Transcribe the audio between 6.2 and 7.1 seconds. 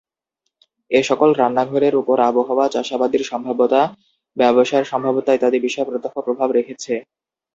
প্রভাব রেখেছে।